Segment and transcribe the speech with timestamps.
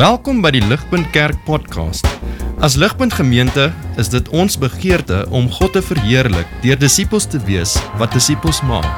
[0.00, 2.06] Welkom by die Ligpunt Kerk podcast.
[2.64, 3.66] As Ligpunt Gemeente
[4.00, 8.88] is dit ons begeerte om God te verheerlik deur disippels te wees wat disippels maak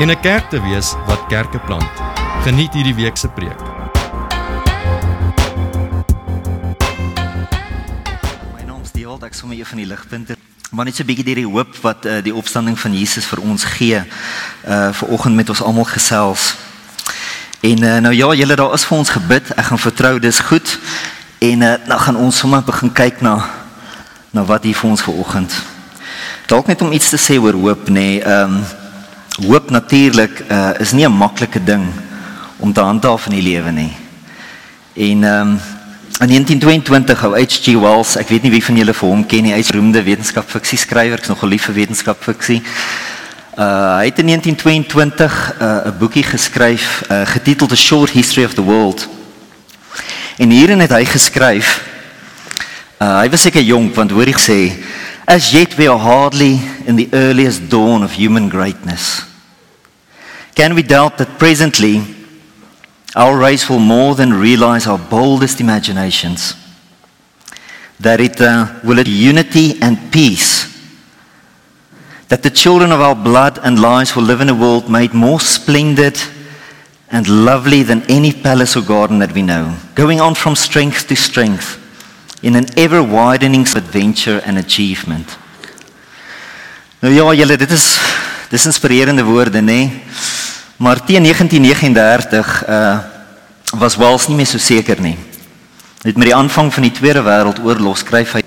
[0.00, 1.92] en 'n kerk te wees wat kerke plant.
[2.48, 3.60] Geniet hierdie week se preek.
[8.56, 10.36] My naam is Dewald, ek sommer een van die ligpunte.
[10.70, 13.40] Maar net so 'n bietjie deur die hoop wat uh, die opstanding van Jesus vir
[13.40, 14.00] ons gee.
[14.64, 16.56] Uh vir oggend met ons almal gesels.
[17.60, 19.48] En uh, nou ja, julle daar is vir ons gebid.
[19.58, 20.78] Ek gaan vertrou dis goed.
[21.38, 23.38] En uh, nou gaan ons sommer begin kyk na
[24.30, 25.54] na wat hier vir ons vanoggend.
[26.46, 27.94] Dalk net om iets te sê oor hoop nê.
[27.94, 28.86] Nee, ehm um,
[29.48, 31.86] hoop natuurlik uh, is nie 'n maklike ding
[32.56, 33.92] om te handhaaf in die lewe nie.
[34.94, 35.60] En ehm um,
[36.20, 37.74] in 1922 hou H.G.
[37.78, 40.78] Wells, ek weet nie wie van julle vir hom ken nie, hy's 'n beroemde wetenskapfiksie
[40.78, 42.62] skrywer, ek's nog 'n lief vir wetenskapfiksie.
[43.58, 48.54] Uh hy het in 1922 'n uh, boekie geskryf uh, getiteld A Short History of
[48.54, 49.08] the World.
[50.36, 51.82] En hierin het hy geskryf
[52.98, 54.84] uh hy was seker jonk want hoor hy sê
[55.24, 59.26] as yet we are hardly in the earliest dawn of human greatness.
[60.54, 62.02] Can we doubt that presently
[63.14, 66.54] our race will more than realize our boldest imaginations?
[68.00, 70.77] That it uh, will it unity and peace
[72.28, 75.40] that the children of our blood and lives will live in a world made more
[75.40, 76.18] splendid
[77.10, 81.16] and lovely than any palace or garden that we know, going on from strength to
[81.16, 81.78] strength
[82.42, 85.36] in an ever widening adventure and achievement.
[87.00, 87.98] Nou ja, julle, dit is
[88.50, 89.62] dis inspirerende woorde, nê?
[89.62, 90.02] Nee?
[90.76, 92.98] Maar teen 1939 uh
[93.76, 95.16] was Wells nie meer so seker nie.
[96.02, 98.42] Net met die aanvang van die Tweede Wêreldoorlog skryf hy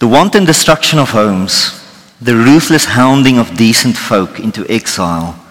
[0.00, 1.79] The wanton destruction of homes
[2.20, 5.42] the ruthless hounding of decent folk into exile,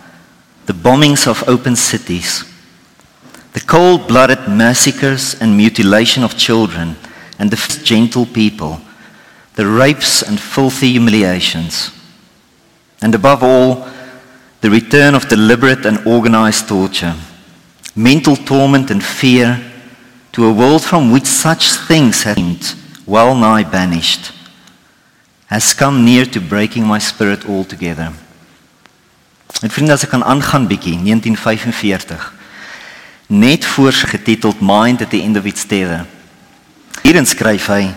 [0.68, 2.44] the bombings of open cities,
[3.54, 6.96] the cold blooded massacres and mutilation of children
[7.40, 8.80] and the gentle people,
[9.56, 11.92] the rapes and filthy humiliations,
[13.02, 13.88] and above all,
[14.62, 17.16] the return of deliberate and organized torture,
[17.96, 19.60] mental torment and fear
[20.32, 22.76] to a world from which such things had seemed
[23.08, 24.34] well nigh banished
[25.50, 28.12] has come near to breaking my spirit altogether.
[29.62, 32.28] En vriende, as ek kan aangaan bietjie 1945.
[33.34, 36.06] Net voor getiteld Mind at the End of Its Tether.
[37.02, 37.90] Hierin skryf hy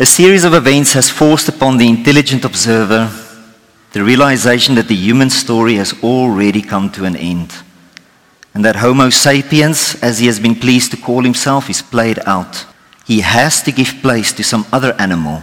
[0.00, 3.10] A series of events has forced upon the intelligent observer
[3.92, 7.52] the realization that the human story has already come to an end.
[8.54, 12.64] And that Homo sapiens, as he has been pleased to call himself, is played out.
[13.04, 15.42] He has to give place to some other animal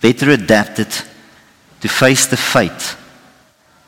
[0.00, 0.88] better adapted
[1.80, 2.96] to face the fate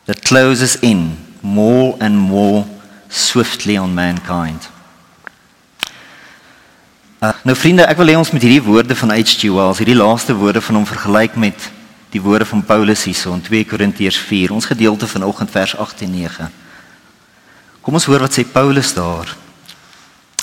[0.07, 2.65] that closes in more and more
[3.09, 4.69] swiftly on mankind.
[7.21, 9.51] Uh, nou vriende, ek wil hê ons met hierdie woorde van H.G.
[9.53, 11.67] Wells, hierdie laaste woorde van hom vergelyk met
[12.11, 16.15] die woorde van Paulus hierso in 2 Korintiërs 4, ons gedeelte vanoggend vers 8 en
[16.17, 16.49] 9.
[17.85, 19.31] Kom ons hoor wat sê Paulus daar.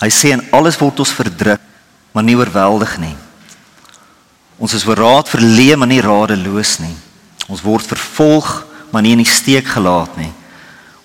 [0.03, 1.63] Hy sê en alles word ons verdruk,
[2.13, 3.15] maar nie oorweldig nie.
[4.57, 6.95] Ons is verraad verleë maar nie radeloos nie.
[7.47, 10.31] Ons word vervolg maar nie in die steek gelaat nie.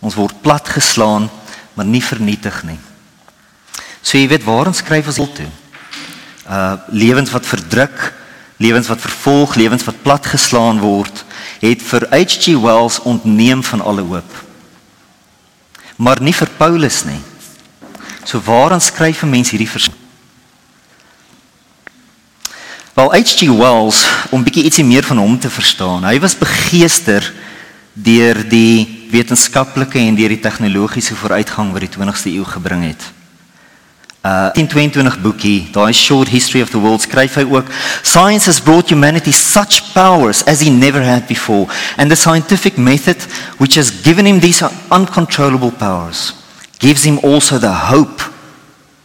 [0.00, 1.28] Ons word platgeslaan
[1.76, 2.78] maar nie vernietig nie.
[4.02, 5.50] So jy weet waar ons skryf ons toe.
[6.48, 8.12] Uh lewens wat verdruk,
[8.58, 11.24] lewens wat vervolg, lewens wat platgeslaan word,
[11.62, 12.56] het vir H.G.
[12.60, 14.32] Wells ontneem van alle hoop.
[15.96, 17.20] Maar nie vir Paulus nie.
[18.24, 19.90] So waar ons skryf 'n mens hierdie vers
[22.92, 23.48] Wel H.G.
[23.48, 26.04] Wells om bietjie ietsie meer van hom te verstaan.
[26.04, 27.24] Hy was begeester
[27.92, 33.06] deur die wetenskaplike en deur die tegnologiese vooruitgang wat die 20ste eeu gebring het.
[34.28, 37.70] Uh in 22 boekie, daai short history of the world skryf hy ook
[38.02, 41.66] science has brought humanity such powers as he never had before
[41.96, 43.16] and the scientific method
[43.56, 46.34] which has given him these uncontrollable powers
[46.78, 48.20] gives him also the hope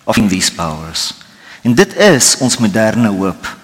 [0.03, 1.13] of these powers.
[1.63, 3.56] En dit is ons moderne hoop.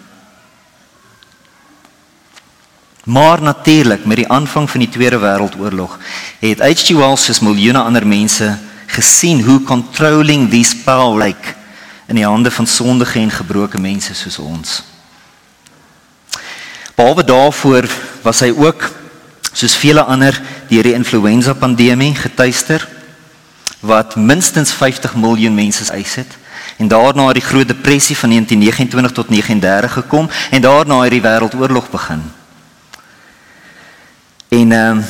[3.03, 5.97] Maar natuurlik met die aanvang van die Tweede Wêreldoorlog
[6.39, 6.95] het H.G.
[6.95, 11.55] Wells soos miljoene ander mense gesien hoe controlling these power like
[12.07, 14.83] in die hande van sondige en gebroke mense soos ons.
[16.95, 17.89] Behalwe daarvoor
[18.21, 18.85] was hy ook
[19.51, 20.39] soos vele ander
[20.69, 22.87] deur die influenza pandemie getuister
[23.79, 26.37] wat minstens 50 miljoen mense eis het
[26.77, 31.21] en daarna het die groot depressie van 1929 tot 1939 gekom en daarna het die
[31.21, 32.23] wêreldoorlog begin.
[34.53, 35.05] En ehm um,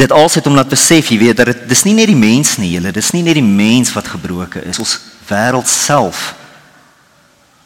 [0.00, 2.70] dit alsit om laat besef jy weet dat dit dis nie net die mens nie,
[2.76, 4.78] julle, dis nie net die mens wat gebroken is.
[4.78, 4.94] Ons
[5.28, 6.34] wêreld self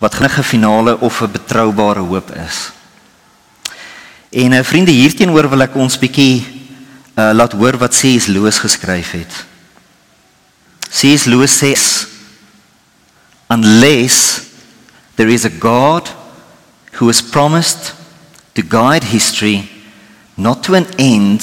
[0.00, 2.72] wat 'n finale of 'n betroubare hoop is.
[4.30, 6.46] En uh, vriende hierteenoor wil ek ons bietjie
[7.14, 8.26] uh, laat hoor wat C.S.
[8.26, 9.32] Lewis geskryf het.
[10.90, 11.24] C.S.
[11.24, 11.74] Lewis sê
[13.46, 14.40] unless
[15.14, 16.14] there is a God
[16.98, 17.94] who has promised
[18.52, 19.73] to guide history
[20.36, 21.40] not to an end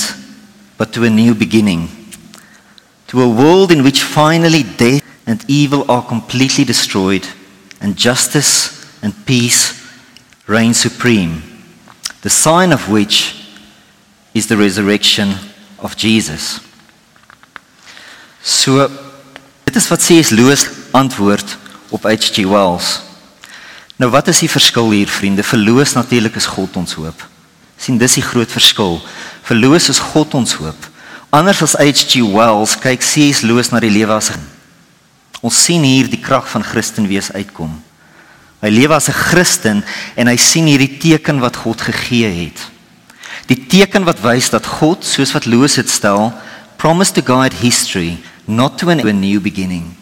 [0.77, 1.89] but to a new beginning
[3.07, 7.27] to a world in which finally death and evil are completely destroyed
[7.79, 9.73] and justice and peace
[10.47, 11.41] reign supreme
[12.21, 13.35] the sign of which
[14.33, 15.33] is the resurrection
[15.79, 16.59] of Jesus
[18.41, 18.88] so
[19.65, 20.29] dit is wat C.S.
[20.29, 21.57] Lewis antwoord
[21.89, 22.45] op H.G.
[22.49, 23.01] Wells
[24.01, 25.43] Nou wat is die verskil hier vriende?
[25.45, 27.21] Verloos natuurlik is God ons hoop.
[27.81, 28.99] Sien dis die groot verskil.
[29.47, 30.87] Verloos is God ons hoop.
[31.33, 32.21] Anders as H.G.
[32.29, 33.41] Wells kyk C.S.
[33.41, 34.41] Lewis na die lewe as 'n
[35.41, 37.81] Ons sien hier die krag van Christen wees uitkom.
[38.61, 39.83] Hy lewe as 'n Christen
[40.15, 42.59] en hy sien hierdie teken wat God gegee het.
[43.47, 46.31] Die teken wat wys dat God, soos wat Lewis dit stel,
[46.77, 49.97] promised to guide history not to a new beginning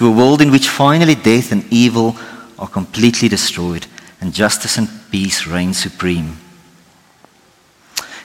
[0.00, 2.16] to a world in which finally death and evil
[2.58, 3.86] are completely destroyed
[4.18, 6.39] and justice and peace reign supreme.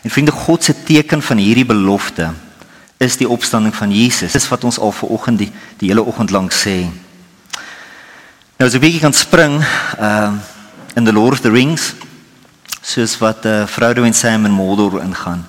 [0.05, 2.29] En vriende, God se teken van hierdie belofte
[2.97, 4.31] is die opstanding van Jesus.
[4.31, 5.49] Dis wat ons al ver oggend die,
[5.81, 6.85] die hele oggend lank sê.
[8.57, 9.65] Nou as 'n bietjie kan spring,
[9.97, 10.39] ehm uh,
[10.95, 11.93] in the Lord of the Rings,
[12.81, 15.47] soos wat eh uh, Frodo en Sam in Mordor ingaan.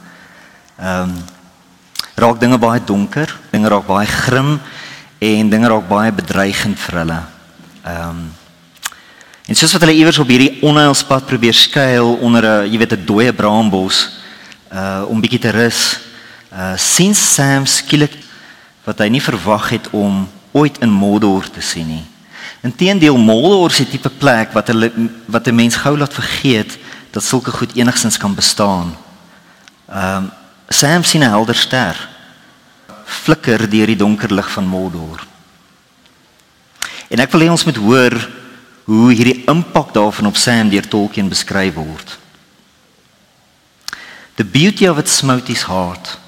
[0.81, 1.25] Ehm um,
[2.15, 4.61] raak dinge baie donker, dinge raak baie grim
[5.19, 7.23] en dinge raak baie bedreigend vir hulle.
[7.85, 8.33] Ehm um,
[9.47, 13.05] En soos wat hulle iewers op hierdie onheilspad probeer skuil onder 'n, jy weet, 'n
[13.07, 14.16] dooie braambos,
[14.73, 15.99] uh om bietjie te rus,
[16.53, 18.13] uh sien Sam skielik
[18.85, 22.05] wat hy nie verwag het om ooit in Mordor te sien nie.
[22.63, 24.91] Inteendeel Mordor is 'n tipe plek wat hulle
[25.27, 26.79] wat 'n mens gou laat vergeet
[27.11, 28.97] dat sulke goed enigsins kan bestaan.
[29.89, 30.31] Um
[30.69, 31.97] Sam sien 'n helder ster
[33.07, 35.23] flikker deur die donker lig van Mordor.
[37.09, 38.17] En ek wil hê ons moet hoor
[38.87, 42.19] hoe hierdie impak daarvan op Sam deur Tolkien beskryf word.
[44.37, 46.19] The beauty of it smote his heart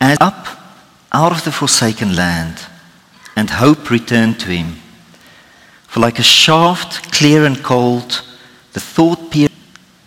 [0.00, 0.46] and up
[1.12, 2.60] out of the forsaken land
[3.34, 4.76] and hope returned to him.
[5.86, 8.22] For like a shaft clear and cold
[8.72, 9.54] the thought pierced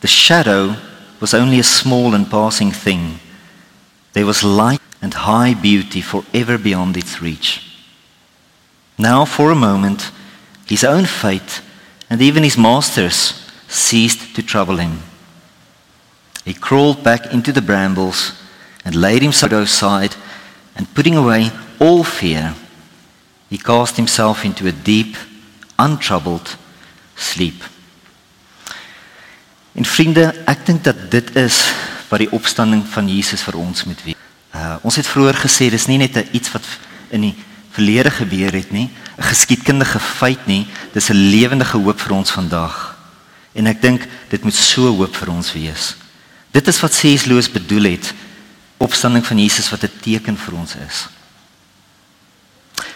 [0.01, 0.75] the shadow
[1.19, 3.19] was only a small and passing thing.
[4.13, 7.65] There was light and high beauty forever beyond its reach.
[8.97, 10.11] Now for a moment
[10.69, 11.61] his own fate,
[12.11, 15.01] and even his masters ceased to trouble him.
[16.49, 18.33] He crawled back into the brambles
[18.83, 20.15] and laid himself aside,
[20.75, 22.55] and putting away all fear,
[23.51, 25.15] he cast himself into a deep,
[25.77, 26.57] untroubled
[27.15, 27.61] sleep.
[29.77, 31.61] En vriende, ek dink dat dit is
[32.09, 34.25] wat die opstanding van Jesus vir ons moet wees.
[34.49, 36.65] Uh, ons het vroeër gesê dis nie net iets wat
[37.13, 37.35] in die
[37.77, 40.65] verlede gebeur het nie, 'n geskiedkundige feit nie,
[40.97, 42.97] dis 'n lewendige hoop vir ons vandag.
[43.53, 45.98] En ek dink dit moet so hoop vir ons wees.
[46.51, 47.01] Dit is wat.
[47.01, 48.13] Lewis bedoel het
[48.77, 51.07] opstanding van Jesus wat 'n teken vir ons is.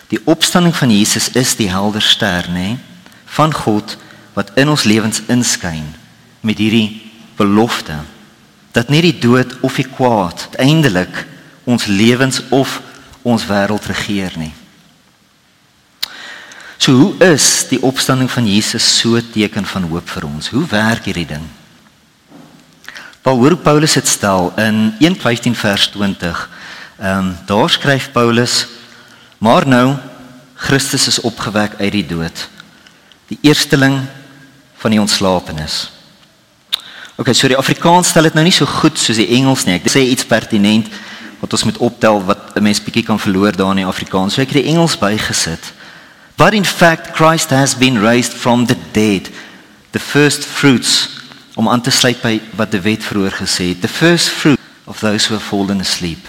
[0.07, 2.77] Die opstanding van Jesus is die helder ster, nê,
[3.25, 3.97] van God
[4.33, 5.95] wat in ons lewens inskyn
[6.39, 7.99] met hierdie belofte
[8.71, 11.25] dat nie die dood of die kwaad uiteindelik
[11.63, 12.81] ons lewens of
[13.21, 14.53] ons wêreld regeer nie.
[16.77, 20.49] So hoe is die opstanding van Jesus so teken van hoop vir ons?
[20.51, 21.45] Hoe werk hierdie ding?
[23.23, 26.49] Paul hoor Paulus dit stel in 1:15 vers 20.
[26.99, 28.67] Ehm um, daar skryf Paulus:
[29.37, 29.95] "Maar nou
[30.55, 32.49] Christus is opgewek uit die dood,
[33.27, 34.01] die eersteling
[34.75, 35.91] van die ontslapenis."
[37.15, 39.75] OK, so die Afrikaans stel dit nou nie so goed soos die Engels nie.
[39.79, 40.89] Ek sê iets pertinent
[41.39, 44.33] wat ons moet optel wat 'n mens bietjie kan verloor daar in die Afrikaans.
[44.33, 45.71] So ek het die Engels bygesit.
[46.35, 49.29] But in fact, Christ has been raised from the dead,
[49.91, 51.09] the first fruits,
[51.55, 54.99] om aan te sluit by wat die wet vroeër gesê het, the first fruit of
[54.99, 56.27] those who have fallen asleep.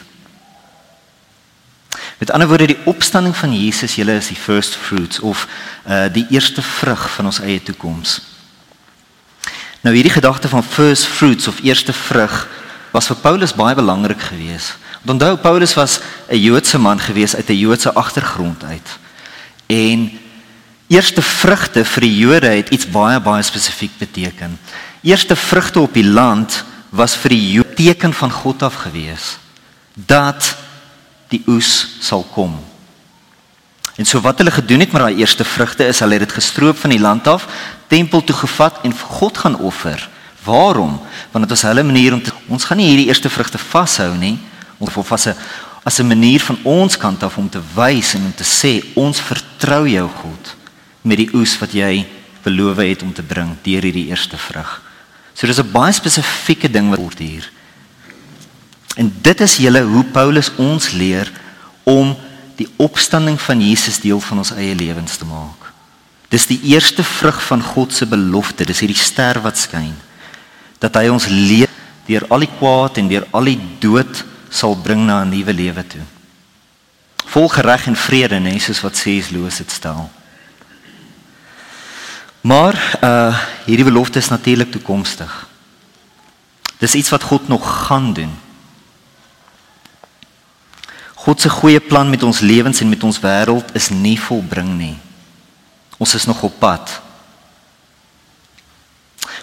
[2.18, 5.48] Met ander woorde, die opstanding van Jesus, julle is die first fruits of
[5.88, 8.20] uh die eerste vrug van ons eie toekoms.
[9.84, 12.48] Nou hierdie gedagte van first fruits of eerste vrug
[12.92, 14.78] was vir Paulus baie belangrik geweest.
[15.04, 16.00] Onthou Paulus was
[16.30, 18.88] 'n Joodse man geweest uit 'n Joodse agtergrond uit.
[19.66, 20.20] En
[20.86, 24.58] eerste vrugte vir die Jode het iets baie baie spesifiek beteken.
[25.04, 29.34] Eerste vrugte op die land was vir die Jode teken van God af gewees
[29.94, 30.56] dat
[31.28, 32.54] die oes sal kom.
[34.00, 36.78] En so wat hulle gedoen het met daai eerste vrugte is hulle het dit gestroop
[36.80, 37.44] van die land af,
[37.92, 40.08] tempel toe gevat en vir God gaan offer.
[40.44, 40.96] Waarom?
[41.30, 44.38] Want dit was hulle manier om te, ons gaan nie hierdie eerste vrugte vashou nie,
[44.78, 45.36] of of as 'n
[45.84, 49.20] as 'n manier van ons kant af om te wys en om te sê ons
[49.20, 50.56] vertrou jou God
[51.02, 52.06] met die oes wat jy
[52.42, 54.80] beloof het om te bring deur hierdie eerste vrug.
[55.34, 57.50] So dis 'n baie spesifieke ding wat word hier.
[58.96, 61.32] En dit is julle hoe Paulus ons leer
[61.82, 62.16] om
[62.56, 65.72] die opstanding van Jesus deel van ons eie lewens te maak.
[66.28, 69.94] Dis die eerste vrug van God se belofte, dis hierdie ster wat skyn
[70.78, 71.70] dat hy ons leer
[72.04, 75.86] deur al die kwaad en deur al die dood sal bring na 'n nuwe lewe
[75.86, 76.04] toe.
[77.24, 80.10] Vol gereg en vrede, nee, soos wat sê is Loos dit stel.
[82.44, 85.46] Maar uh hierdie belofte is natuurlik toekomstig.
[86.78, 88.34] Dis iets wat God nog gaan doen.
[91.14, 94.96] God se goeie plan met ons lewens en met ons wêreld is nie volbring nie.
[95.96, 97.00] Ons is nog op pad.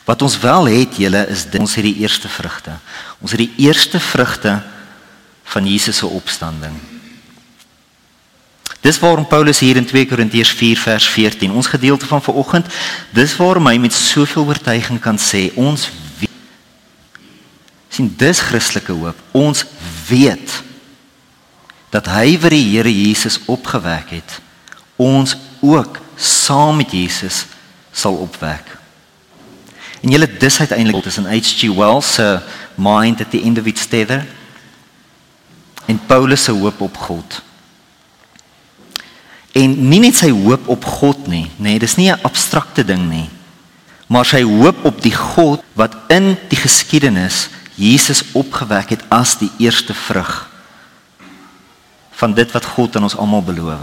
[0.05, 2.77] Wat ons wel het, julle, is dit, ons het die eerste vrugte.
[3.17, 4.59] Ons het die eerste vrugte
[5.43, 6.77] van Jesus se opstanding.
[8.81, 12.65] Dis waarom Paulus hier in 2 Korintiërs 4 vers 14, ons gedeelte van vanoggend,
[13.13, 15.85] dis waarom hy met soveel oortuiging kan sê, ons
[16.17, 16.39] weet,
[17.93, 19.19] sien dis Christelike hoop.
[19.37, 19.65] Ons
[20.09, 20.63] weet
[21.93, 24.39] dat hy wat die Here Jesus opgewek het,
[24.97, 27.45] ons ook saam met Jesus
[27.93, 28.65] sal opwek.
[30.01, 31.69] En julle dis uiteindelik tussen H.G.
[31.77, 32.39] Wells se
[32.75, 34.25] mind at the end of its tether
[35.85, 37.41] en Paulus se hoop op God.
[39.51, 43.09] En nie net sy hoop op God nie, nê, nee, dis nie 'n abstrakte ding
[43.09, 43.29] nie.
[44.07, 49.51] Maar sy hoop op die God wat in die geskiedenis Jesus opgewek het as die
[49.57, 50.47] eerste vrug
[52.11, 53.79] van dit wat God aan ons almal beloof.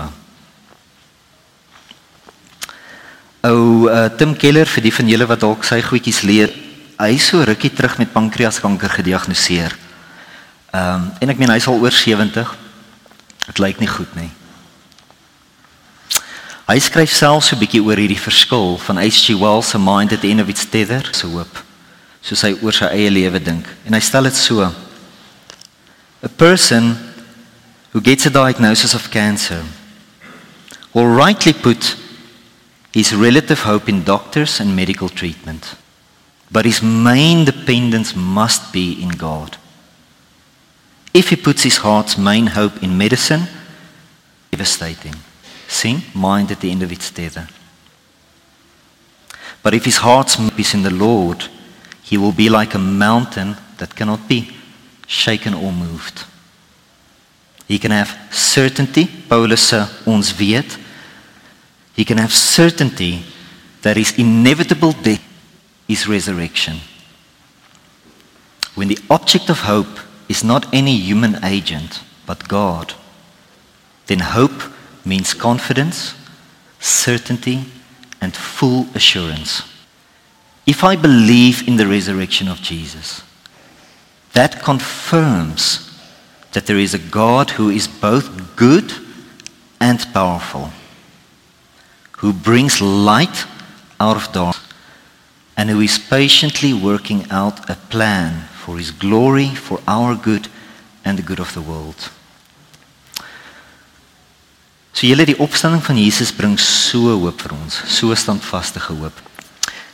[3.49, 6.53] Ou uh, Tim Keller vir die van julle wat dalk sy goedjies leer,
[6.99, 9.75] hy is so rukkie terug met pankreaskanker gediagnoseer.
[10.71, 12.51] Ehm um, en ek meen hy is al oor 70.
[13.47, 14.31] Dit lyk nie goed nie.
[16.69, 19.35] Hy skryf self so 'n bietjie oor hierdie verskil van H.G.
[19.41, 21.65] Wells se mind at the end of its tether, so hoop,
[22.21, 23.65] soos hy oor sy eie lewe dink.
[23.89, 24.69] En hy stel dit so:
[26.21, 26.99] A person
[27.93, 29.65] who gets a diagnosis of cancer
[30.93, 31.97] will rightly put
[32.93, 35.77] his relative hope in doctors and medical treatment.
[36.51, 39.57] But his main dependence must be in God.
[41.15, 43.49] If he puts his heart's main hope in medicine,
[44.51, 45.15] devastating.
[45.69, 47.47] Sing, mind at the end of its tether.
[49.63, 51.45] But if his heart is in the Lord,
[52.03, 54.57] he will be like a mountain that cannot be
[55.07, 56.25] shaken or moved.
[57.69, 60.79] He can have certainty, Paulus sê ons weet.
[61.95, 63.25] He can have certainty
[63.83, 65.23] that his inevitable death
[65.87, 66.81] is resurrection.
[68.75, 72.95] When the object of hope is not any human agent but God,
[74.07, 74.63] then hope
[75.09, 76.15] means confidence,
[76.79, 77.65] certainty,
[78.21, 79.63] and full assurance.
[80.67, 83.23] If I believe in the resurrection of Jesus,
[84.35, 85.91] that confirms
[86.53, 88.93] that there is a God who is both good
[89.81, 90.71] and powerful,
[92.19, 93.47] who brings light
[93.99, 94.65] out of darkness,
[95.57, 100.49] and who is patiently working out a plan for his glory, for our good,
[101.05, 102.11] and the good of the world.
[104.99, 109.15] So julle die opstanding van Jesus bring so hoop vir ons, so standvaste hoop.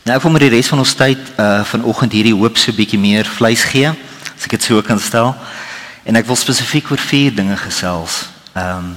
[0.09, 3.29] Nou vir my die res van ons tyd uh vanoggend hierdie hoop so bietjie meer
[3.29, 3.91] vleis gee,
[4.33, 5.35] as ek dit so kan stel.
[6.09, 8.23] En ek wil spesifiek oor vier dinge gesels.
[8.55, 8.95] Ehm um,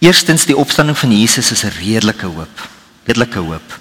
[0.00, 2.68] Eerstens die opstanding van Jesus is 'n redelike hoop.
[3.04, 3.78] Redelike hoop.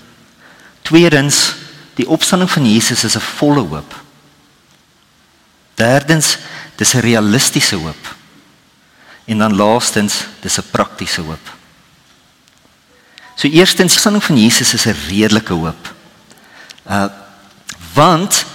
[0.83, 1.55] Tweedens
[1.95, 3.95] die opstanding van Jesus is 'n volle hoop.
[5.75, 6.37] Derdens
[6.75, 8.18] dis 'n realistiese hoop.
[9.29, 11.45] En dan laastens dis 'n praktiese hoop.
[13.35, 15.93] So eerstens die opstanding van Jesus is 'n redelike hoop.
[16.89, 17.05] Uh
[17.93, 18.45] want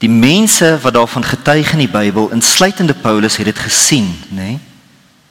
[0.00, 4.36] Die mense wat daarvan getuig in die Bybel, insluitende Paulus, het dit gesien, nê?
[4.36, 4.60] Nee?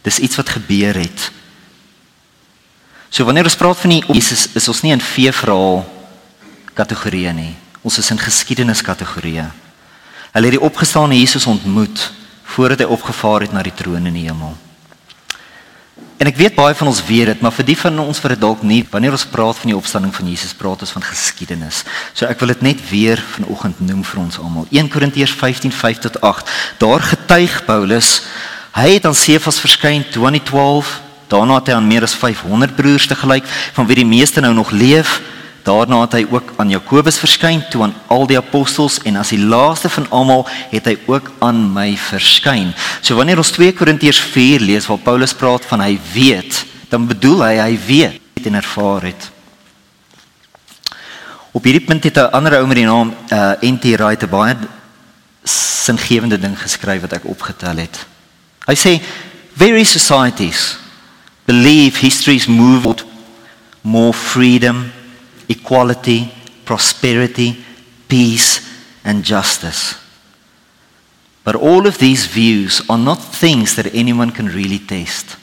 [0.05, 1.31] Dis iets wat gebeur het.
[3.09, 5.81] So wanneer ons praat van die Jesus, is ons nie in veeverhaal
[6.77, 7.55] kategorieë nie.
[7.81, 9.47] Ons is in geskiedenis kategorieë.
[10.37, 12.11] Hulle het die opgestaane Jesus ontmoet
[12.53, 14.53] voordat hy opgevaar het na die troon in die hemel.
[16.19, 18.41] En ek weet baie van ons weet dit, maar vir die van ons wat dit
[18.41, 21.85] dalk nie, wanneer ons praat van die opstanding van Jesus, praat ons van geskiedenis.
[22.11, 24.67] So ek wil dit net weer vanoggend noem vir ons almal.
[24.67, 26.55] 1 Korintiërs 15:5 tot 8.
[26.83, 28.25] Daar getuig Paulus,
[28.75, 30.99] hy het aan Sefas verskyn toe aan die 12
[31.29, 33.45] Daarna het hy aan meer as 500 broers te gelyk,
[33.77, 35.19] van wie die meeste nou nog leef.
[35.69, 39.41] Daarna het hy ook aan Jakobus verskyn, toe aan al die apostels en as die
[39.41, 42.71] laaste van almal het hy ook aan my verskyn.
[43.05, 47.43] So wanneer ons 2 Korintiërs 4 lees waar Paulus praat van hy weet, dan bedoel
[47.45, 49.29] hy hy weet en ervaar het.
[51.53, 54.57] Op hierdie punt het 'n ander ou met die naam uh NT Wright 'n baie
[55.43, 58.05] singewende ding geskryf wat ek opgetel het.
[58.65, 59.01] Hy sê
[59.53, 60.77] various societies
[61.45, 63.03] believe history's moved
[63.81, 64.91] more freedom,
[65.49, 66.31] equality,
[66.63, 67.57] prosperity,
[68.07, 68.69] peace
[69.03, 69.95] and justice.
[71.43, 75.35] But all of these views are not things that anyone can really taste.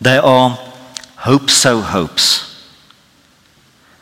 [0.00, 0.50] They are
[1.18, 2.48] hope so hopes.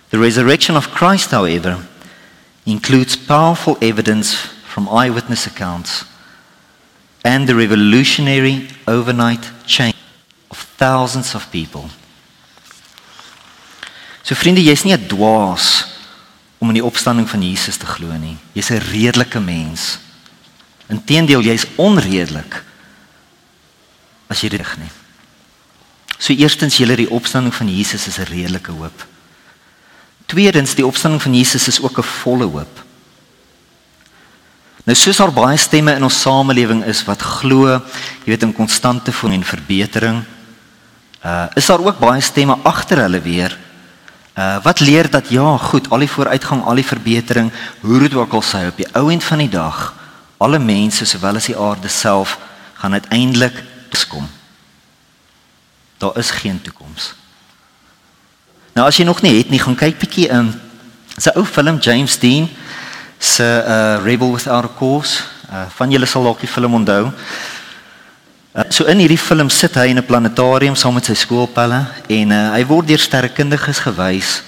[0.08, 1.86] The resurrection of Christ, however,
[2.64, 6.04] includes powerful evidence from eyewitness accounts
[7.24, 9.96] and the revolutionary overnight change
[10.50, 11.90] of thousands of people.
[14.30, 15.90] So vriende, jy's nie 'n dwaas
[16.62, 18.36] om in die opstanding van Jesus te glo nie.
[18.54, 19.98] Jy's 'n redelike mens.
[20.86, 22.62] Inteendeel, jy's onredelik
[24.28, 24.90] as jy dit nie.
[26.16, 29.06] So eerstens, julle die opstanding van Jesus is 'n redelike hoop.
[30.26, 32.84] Tweedens, die opstanding van Jesus is ook 'n volle hoop.
[34.84, 37.66] Nou soos daar baie stemme in ons samelewing is wat glo,
[38.24, 40.24] jy weet in konstante voeding en verbetering,
[41.24, 43.58] uh is daar ook baie stemme agter hulle weer
[44.38, 48.32] uh wat leer dat ja, goed, al die vooruitgang, al die verbetering, hoe dit ook
[48.32, 49.94] al sy op die ou end van die dag,
[50.38, 52.38] alle mense sowel as die aarde self
[52.74, 53.64] gaan uiteindelik
[54.10, 54.28] kom.
[55.98, 57.14] Daar is geen toekoms.
[58.72, 60.52] Nou as jy nog nie het nie, gaan kyk bietjie in.
[61.14, 62.48] Dis 'n ou film James Dean
[63.18, 65.22] se uh Rebel Without a Cause.
[65.50, 67.12] Uh van julle sal dalk die film onthou.
[68.50, 72.32] Uh, so in hierdie film sit hy in 'n planetarium saam met sy skoolpelle en
[72.34, 74.42] uh, hy word deur sterrekundiges gewys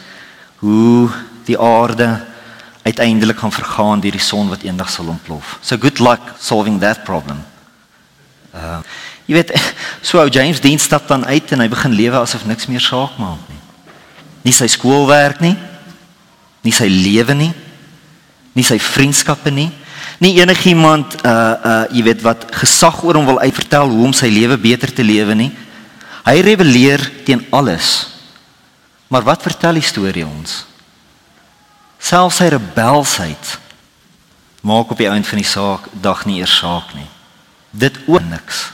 [0.58, 1.06] hoe
[1.46, 2.18] die aarde
[2.82, 5.58] uiteindelik gaan vergaan deur die son wat eendag sal ontplof.
[5.62, 7.44] So good luck solving that problem.
[8.50, 8.82] Uh
[9.30, 9.54] jy weet
[10.08, 13.14] so ou James Dean stap dan uit en hy begin lewe asof niks meer saak
[13.22, 13.60] maak nie.
[14.42, 15.54] Nie sy skoolwerk nie,
[16.66, 17.52] nie sy lewe nie,
[18.58, 19.70] nie sy vriendskappe nie,
[20.18, 21.30] nie enigiemand uh
[21.64, 25.04] uh jy weet wat gesag oor hom wil uitvertel hoe om sy lewe beter te
[25.04, 25.52] lewe nie.
[26.24, 28.08] Hy rebelleer teen alles.
[29.08, 30.62] Maar wat vertel die storie ons?
[31.98, 33.58] Selfs sy rebelsheid
[34.62, 37.08] maak op die einde van die saak dag nie eers saak nie.
[37.70, 38.70] Dit ook niks.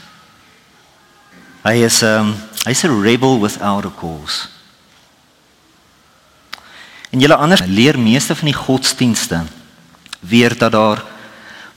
[1.63, 4.47] Hy is 'n um, hy's 'n rebel without a cause.
[7.09, 9.43] En julle anders leer meeste van die godsdienste
[10.19, 11.03] weer dat daar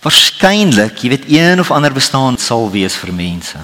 [0.02, 3.58] waarskynlik, jy weet, een of ander bestaan sal wees vir mense.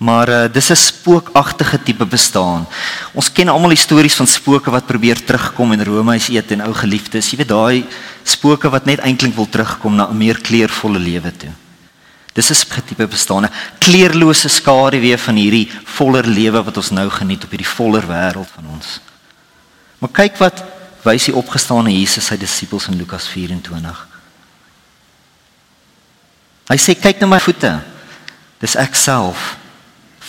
[0.00, 2.66] Maar uh, dis 'n spookagtige tipe bestaan.
[3.12, 6.74] Ons ken almal die stories van spooke wat probeer terugkom en roomys eet en ou
[6.74, 7.30] geliefdes.
[7.30, 7.84] Jy weet daai
[8.24, 11.52] spooke wat net eintlik wil terugkom na 'n meer kleurvolle lewe toe.
[12.32, 17.44] Dis 'n tipe bestaan, 'n kleurlose skaduwee van hierdie voller lewe wat ons nou geniet
[17.44, 19.00] op hierdie voller wêreld van ons.
[19.98, 20.64] Maar kyk wat
[21.02, 24.09] wys die opgestane Jesus sy disippels in Lukas 24.
[26.70, 27.72] Hy sê kyk na my voete.
[28.62, 29.56] Dis ek self.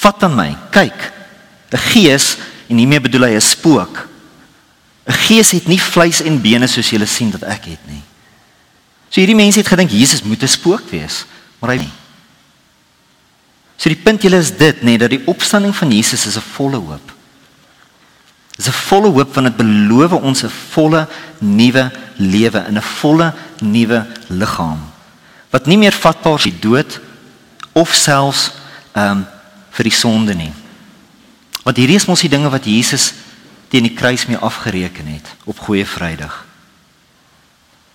[0.01, 0.49] Vat aan my.
[0.73, 1.11] Kyk.
[1.71, 2.35] 'n Gees
[2.67, 4.07] en hiermee bedoel hy 'n spook.
[5.07, 8.03] 'n Gees het nie vleis en bene soos julle sien dat ek het nie.
[9.09, 11.25] So hierdie mense het gedink Jesus moet 'n spook wees,
[11.59, 11.93] maar hy nie.
[13.77, 16.41] So die punt julle is dit nê nee, dat die opstanding van Jesus is 'n
[16.55, 17.11] volle hoop.
[18.57, 21.07] Dis 'n volle hoop want dit beloof ons 'n volle
[21.39, 24.90] nuwe lewe in 'n volle nuwe liggaam
[25.51, 26.99] wat nie meer vatbaar is vir dood
[27.73, 28.49] of selfs
[28.93, 29.27] ehm um,
[29.71, 30.51] vir die sonde nie.
[31.63, 33.13] Want hierdie is mos die dinge wat Jesus
[33.71, 36.41] teen die kruis mee afgereken het op Goeie Vrydag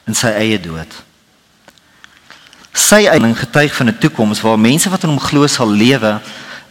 [0.09, 0.88] in sy eie dood.
[2.73, 6.21] Sy eie getuig van 'n toekoms waar mense wat in hom glo sal lewe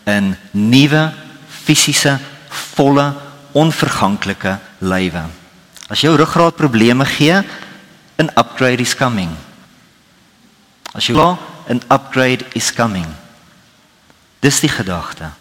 [0.05, 1.13] in nuwe
[1.65, 2.19] fisiese
[2.49, 3.13] volle
[3.53, 5.23] onverganklike lywe.
[5.89, 7.43] As jou ruggraat probleme gee,
[8.17, 9.29] 'n upgrade is coming.
[10.95, 13.07] As jy glo, 'n upgrade is coming.
[14.39, 15.31] Dis die gedagte.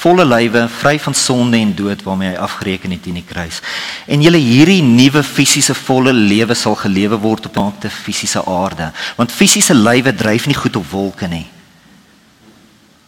[0.00, 3.60] Volle lywe, vry van sonde en dood waarmee hy afgereken het in die kruis.
[4.06, 9.32] En julle hierdie nuwe fisiese volle lewe sal gelewe word op 'n fisiese aarde, want
[9.32, 11.46] fisiese lywe dryf nie goed op wolke nie.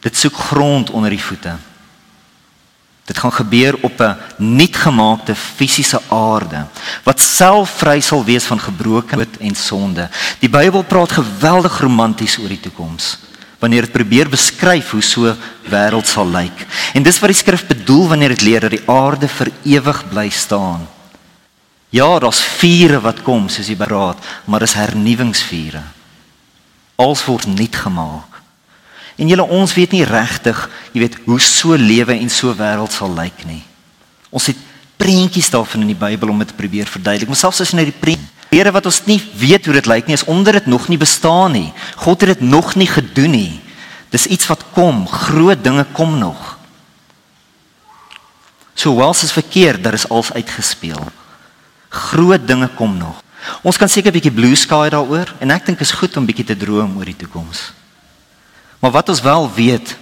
[0.00, 1.56] Dit soek grond onder die voete.
[3.04, 6.66] Dit gaan gebeur op 'n nuutgemaakte fisiese aarde
[7.02, 10.08] wat self vry sal wees van gebrokenheid en sonde.
[10.38, 13.18] Die Bybel praat geweldig romanties oor die toekoms.
[13.62, 15.36] wanneer dit probeer beskryf hoe so
[15.70, 16.64] wêreld sal lyk.
[16.98, 20.28] En dis wat die skrif bedoel wanneer dit leer dat die aarde vir ewig bly
[20.34, 20.88] staan.
[21.94, 24.18] Ja, daar's vure wat kom soos die beraad,
[24.50, 25.82] maar dis hernuwingsvure.
[26.96, 28.31] Alles word nuut gemaak.
[29.22, 30.58] En julle ons weet nie regtig,
[30.92, 33.62] jy weet, hoe so lewe en so wêreld sal lyk nie.
[34.34, 34.58] Ons het
[34.98, 37.30] prentjies daarvan in die Bybel om dit te probeer verduidelik.
[37.30, 40.08] Maar selfs as jy na die prent Here wat ons nie weet hoe dit lyk
[40.08, 41.70] nie, is onder dit nog nie bestaan nie.
[41.96, 43.60] God het dit nog nie gedoen nie.
[44.12, 46.58] Dis iets wat kom, groot dinge kom nog.
[48.76, 51.00] So wels is verkeerd, daar is als uitgespeel.
[51.88, 53.22] Groot dinge kom nog.
[53.64, 56.44] Ons kan seker 'n bietjie blue sky daaroor en ek dink is goed om bietjie
[56.44, 57.72] te droom oor die toekoms.
[58.82, 59.96] Maar wat ons wel weet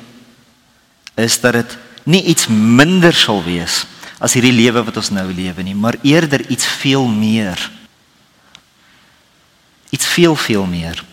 [1.21, 1.77] is dat dit
[2.09, 3.85] nie iets minder sal wees
[4.19, 7.61] as hierdie lewe wat ons nou lewe nie, maar eerder iets veel meer
[9.91, 11.05] iets veel veel meer.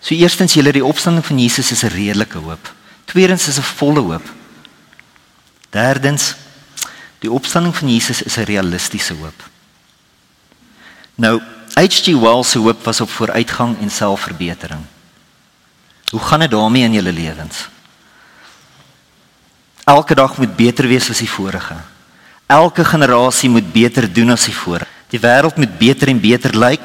[0.00, 2.74] So eerstens julle die opstanding van Jesus is 'n redelike hoop.
[3.04, 4.32] Tweedens is 'n volle hoop.
[5.70, 6.34] Derdens
[7.18, 9.48] die opstanding van Jesus is 'n realistiese hoop.
[11.14, 11.40] Nou
[11.74, 12.06] H.G.
[12.06, 14.84] Wells se hoop was op vooruitgang en selfverbetering.
[16.12, 17.68] Hoe gaan dit daarmee in julle lewens?
[19.84, 21.74] Elke dag moet beter wees as die vorige.
[22.46, 24.90] Elke generasie moet beter doen as die vorige.
[25.08, 26.84] Die wêreld moet beter en beter lyk.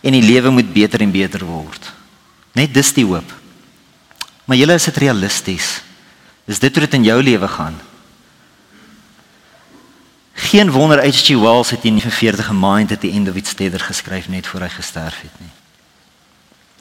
[0.00, 1.92] En die lewe moet beter en beter word.
[2.52, 3.32] Net dis die hoop.
[4.44, 5.80] Maar julle is dit realisties.
[6.44, 7.80] Is dit hoe dit in jou lewe gaan?
[10.50, 11.36] Geen wonder H.G.
[11.40, 14.68] Wells het in 45 gemind at the end of its tether geskryf net voor hy
[14.68, 15.52] gesterf het nie.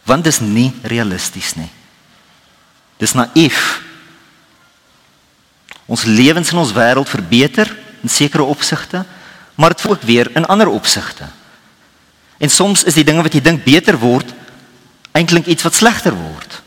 [0.10, 1.70] Want dit is nie realisties nie.
[3.00, 3.60] Dis naïef.
[5.90, 7.70] Ons lewens in ons wêreld verbeter
[8.02, 9.04] in sekere opsigte,
[9.56, 11.30] maar dit ook weer in ander opsigte.
[12.40, 14.34] En soms is die dinge wat jy dink beter word
[15.12, 16.62] eintlik iets wat slegter word.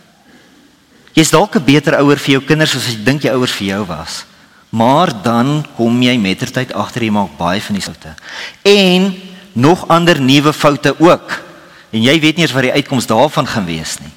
[1.17, 3.85] Jy's dalk 'n beter ouer vir jou kinders as jy dink jou ouers vir jou
[3.87, 4.25] was.
[4.71, 8.15] Maar dan kom jy mettertyd agter jy maak baie van die foute.
[8.63, 9.15] En
[9.53, 11.52] nog ander nuwe foute ook.
[11.93, 14.13] En jy weet nie eens wat die uitkoms daarvan gaan wees nie.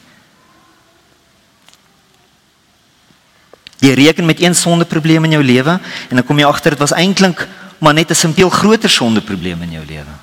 [3.84, 6.96] Jy reken met een sondeprobleem in jou lewe en dan kom jy agter dit was
[6.96, 10.14] eintlik maar net 'n simpel groter sondeprobleem in jou lewe.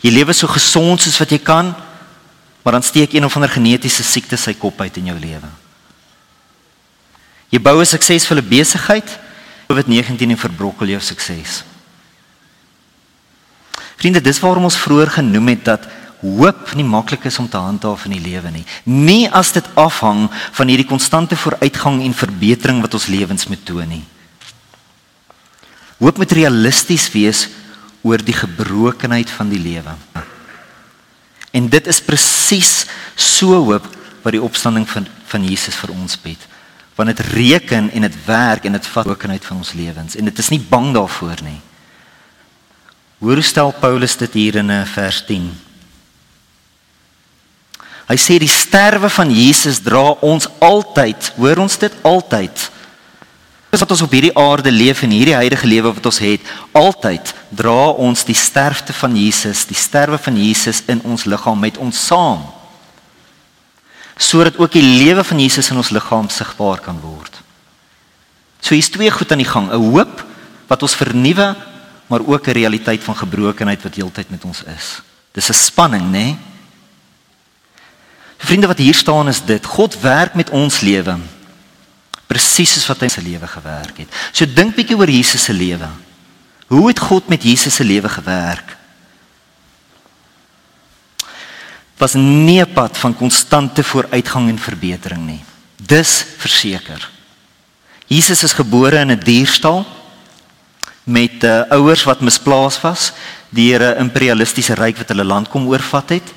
[0.00, 1.74] Jy lewe so gesond soos wat jy kan,
[2.62, 5.48] maar dan steek een of ander genetiese siekte sy kop uit in jou lewe.
[7.48, 9.18] Jy bou 'n suksesvolle besigheid,
[9.68, 11.64] COVID-19 verbrokkel jou sukses.
[14.00, 15.82] Vriende, dis waarom ons vroeër genoem het dat
[16.20, 18.64] hoop nie maklik is om te handhaaf in die lewe nie.
[18.88, 23.92] Nie as dit afhang van hierdie konstante vooruitgang en verbetering wat ons lewens moet toon
[23.92, 24.02] nie.
[26.00, 27.46] Hoop moet realisties wees
[28.00, 29.92] oor die gebrokenheid van die lewe.
[31.52, 32.86] En dit is presies
[33.16, 33.84] so hoop
[34.24, 36.40] wat die opstanding van van Jesus vir ons bied.
[36.96, 40.38] Want dit reken en dit werk en dit vat gebrokenheid van ons lewens en dit
[40.42, 41.60] is nie bang daarvoor nie.
[43.20, 45.50] Hoe stel Paulus dit hier in eh, vers 10?
[48.08, 52.68] Hy sê die sterwe van Jesus dra ons altyd, hoor ons dit altyd
[53.70, 57.92] wat ons op hierdie aarde leef en hierdie huidige lewe wat ons het, altyd dra
[58.02, 62.42] ons die sterfte van Jesus, die sterwe van Jesus in ons liggaam met ons saam.
[64.18, 67.38] Sodat ook die lewe van Jesus in ons liggaam sigbaar kan word.
[68.58, 70.26] So hier's twee goed aan die gang, 'n hoop
[70.66, 71.54] wat ons vernuwe,
[72.10, 75.02] maar ook 'n realiteit van gebrokenheid wat heeltyd met ons is.
[75.32, 76.10] Dis 'n spanning, nê?
[76.10, 76.36] Nee?
[78.38, 81.18] Vriende wat hier staan is dit, God werk met ons lewe
[82.30, 84.20] presies soos wat hy se lewe gewerk het.
[84.30, 85.88] So dink bietjie oor Jesus se lewe.
[86.70, 88.76] Hoe het God met Jesus se lewe gewerk?
[91.98, 95.44] Was nie 'n pad van konstante vooruitgang en verbetering nie.
[95.76, 97.10] Dis verseker.
[98.06, 99.84] Jesus is gebore in 'n dierstal
[101.10, 103.12] met uh, ouers wat misplaas was
[103.50, 106.28] deur 'n imperialistiese ryk wat hulle land kom oorvat het.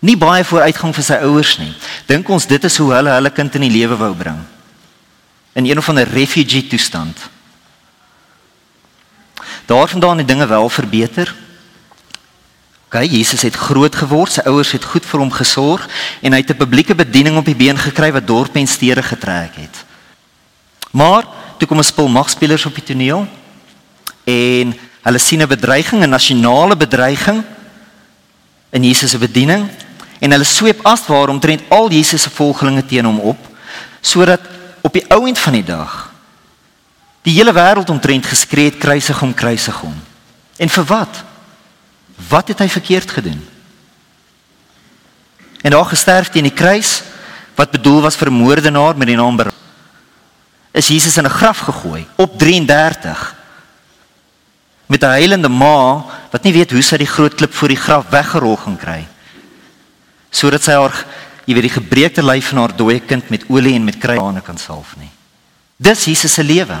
[0.00, 1.72] Nie baie vooruitgang vir sy ouers nie.
[2.06, 4.42] Dink ons dit is hoe hulle hulle kind in die lewe wou bring
[5.52, 7.18] in een of ander refugee toestand.
[9.66, 11.34] Daarvandaan het dinge wel verbeter.
[12.86, 15.84] OK, Jesus het groot geword, sy ouers het goed vir hom gesorg
[16.20, 19.54] en hy het 'n publieke bediening op die been gekry wat dorpe en stede getrek
[19.56, 19.84] het.
[20.90, 21.24] Maar
[21.58, 23.28] toe kom 'n spul magspelers op die toneel
[24.24, 27.44] en hulle sien 'n bedreiging, 'n nasionale bedreiging
[28.70, 29.68] in Jesus se bediening
[30.18, 33.38] en hulle sweep as waarom trend al Jesus se volgelinge teen hom op
[34.00, 34.40] sodat
[34.80, 36.12] op die ou end van die dag
[37.22, 39.94] die hele wêreld omtrent geskree het kruisig hom kruisig hom.
[40.56, 41.22] En vir wat?
[42.28, 43.48] Wat het hy verkeerd gedoen?
[45.62, 47.02] En daar gesterf teen die kruis
[47.54, 49.52] wat bedoel was vir moordenaar met die naam Bar
[50.72, 53.34] is Jesus in 'n graf gegooi op 33
[54.92, 58.10] met 'n heilende ma wat nie weet hoe sy die groot klip voor die graf
[58.10, 59.06] weggerol gaan kry.
[60.30, 61.06] Sodat sy haar
[61.44, 64.58] jy weet die gebreekte lyf van haar dooie kind met olie en met kruiane kan
[64.58, 65.10] salf nie.
[65.76, 66.78] Dis Jesus se lewe.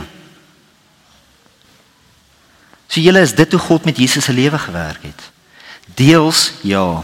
[2.88, 5.22] So julle is dit hoe God met Jesus se lewe gewerk het?
[5.94, 7.02] Deels ja.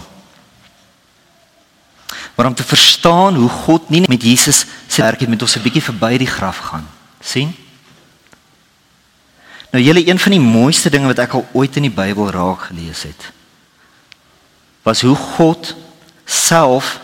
[2.35, 5.63] Maar om te verstaan hoe God nie met Jesus se werk het met ons 'n
[5.63, 6.89] bietjie verby die graf gaan.
[7.21, 7.68] sien?
[9.71, 12.71] Nou julle een van die mooiste dinge wat ek al ooit in die Bybel raak
[12.71, 13.31] gelees het,
[14.83, 15.75] was hoe God
[16.25, 16.97] self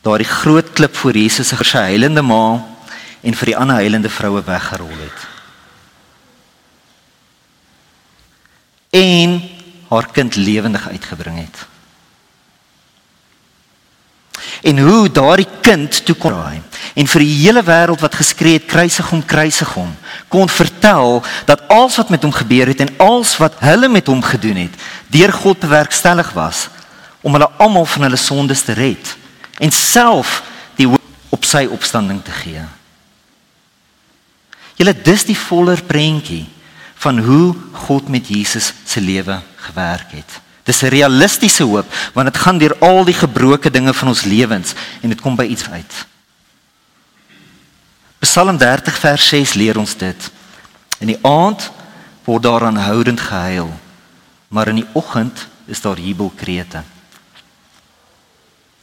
[0.00, 2.60] daardie groot klip voor Jesus se geheilende ma
[3.20, 5.26] en vir die ander heilende vroue weggerol het.
[8.96, 9.36] En
[9.90, 11.66] haar kind lewendig uitgebring het
[14.62, 16.60] en hoe daardie kind toe kon raai
[16.94, 19.94] en vir die hele wêreld wat geskree het kruisig hom kruisig hom
[20.28, 24.22] kon vertel dat alles wat met hom gebeur het en alles wat hulle met hom
[24.22, 26.68] gedoen het deur God bewerkstellig was
[27.20, 29.16] om hulle almal van hulle sondes te red
[29.60, 30.40] en self
[30.78, 30.88] die
[31.30, 32.62] op sy opstanding te gee.
[34.80, 36.46] Julle dis die voller prentjie
[37.00, 37.54] van hoe
[37.86, 40.40] God met Jesus se lewe gewerk het.
[40.70, 44.74] Dis 'n realistiese hoop want dit gaan deur al die gebroke dinge van ons lewens
[45.02, 46.06] en dit kom by iets uit.
[48.18, 50.30] Psalm 30 vers 6 leer ons dit.
[50.98, 51.70] In die aand
[52.24, 53.72] word daar aanhoudend gehuil,
[54.48, 56.82] maar in die oggend is daar jubelkrete.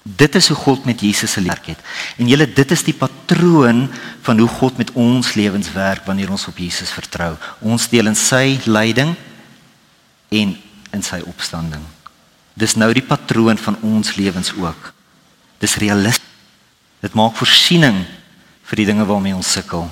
[0.03, 1.79] Dit is hoe God met Jesus se werk het.
[2.17, 3.87] En julle dit is die patroon
[4.21, 7.35] van hoe God met ons lewens werk wanneer ons op Jesus vertrou.
[7.59, 9.15] Ons deel in sy lyding
[10.29, 10.55] en
[10.95, 11.83] in sy opstanding.
[12.57, 14.93] Dis nou die patroon van ons lewens ook.
[15.61, 16.25] Dis realisties.
[17.01, 18.01] Dit maak voorsiening
[18.67, 19.85] vir die dinge waarmee ons sukkel.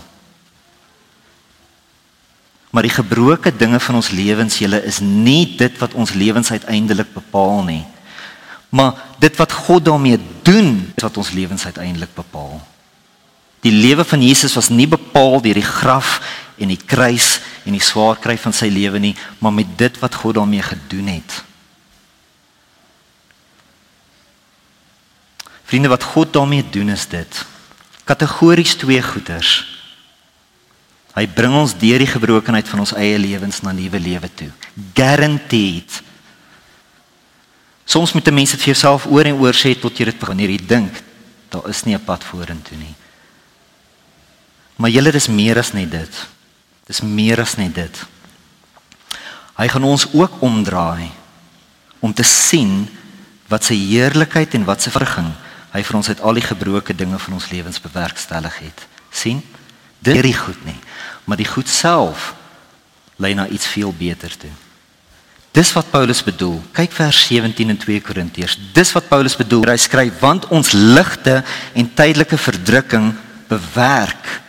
[2.74, 7.14] Maar die gebroke dinge van ons lewens, julle is nie dit wat ons lewens uiteindelik
[7.14, 7.84] bepaal nie.
[8.76, 12.58] Maar dit wat God daarmee doen, is wat ons lewens uiteindelik bepaal.
[13.64, 16.20] Die lewe van Jesus was nie bepaal deur die graf
[16.60, 20.16] en die kruis en die swaar kry van sy lewe nie, maar met dit wat
[20.16, 21.44] God daarmee gedoen het.
[25.66, 27.46] Vriende, wat God daarmee doen is dit.
[28.06, 29.64] Kategories twee goeters.
[31.16, 34.52] Hy bring ons deur die gebrokenheid van ons eie lewens na nuwe lewe toe.
[34.94, 36.02] Guaranteed.
[37.86, 40.50] Soms moet 'n mens dit vir jouself oor en oor sê tot jy dit wanneer
[40.50, 41.04] jy dink
[41.50, 42.96] daar is nie 'n pad vorentoe nie.
[44.76, 46.28] Maar julle dis meer as net dit.
[46.86, 48.02] Dis meer as net dit.
[49.56, 51.10] Hy gaan ons ook omdraai
[52.04, 52.86] om te sien
[53.50, 55.32] wat sy heerlikheid en wat sy verging
[55.76, 58.88] hy vir ons uit al die gebroke dinge van ons lewens bewerkstellig het.
[59.16, 59.42] sien?
[60.00, 60.78] Dit is nie goed nie,
[61.26, 62.34] maar die goed self
[63.18, 64.52] lei na iets veel beter toe.
[65.56, 66.60] Dis wat Paulus bedoel.
[66.76, 68.58] Kyk vers 17 in 2 Korintiërs.
[68.76, 69.70] Dis wat Paulus bedoel.
[69.72, 71.38] Hy skryf want ons ligte
[71.74, 73.14] en tydelike verdrukking
[73.48, 74.42] bewerk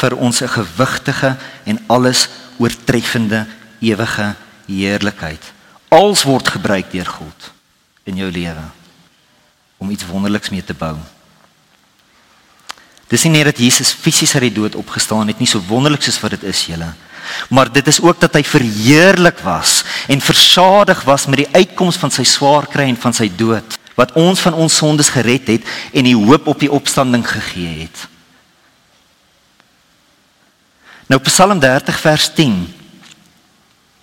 [0.00, 2.28] vir ons 'n gewigtige en alles
[2.58, 3.46] oortreffende
[3.80, 4.34] ewige
[4.66, 5.42] heerlikheid.
[5.88, 7.52] Als word gebruik deur God
[8.04, 8.64] in jou lewe
[9.76, 10.96] om iets wonderliks mee te bou.
[13.10, 16.20] Dis nie net dat Jesus fisies uit die dood opgestaan het nie, so wonderlik soos
[16.22, 16.94] wat dit is, julle.
[17.50, 22.10] Maar dit is ook dat hy verheerlik was en versadig was met die uitkoms van
[22.10, 26.06] sy swaar kry en van sy dood wat ons van ons sondes gered het en
[26.08, 28.06] die hoop op die opstanding gegee het.
[31.12, 32.74] Nou Psalm 30 vers 10.